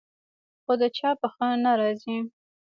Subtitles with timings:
[0.63, 2.17] خو د چا په ښه نه راځي.